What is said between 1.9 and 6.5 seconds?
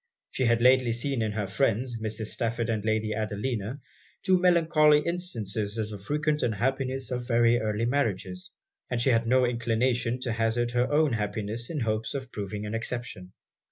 Mrs. Stafford and Lady Adelina, two melancholy instances of the frequent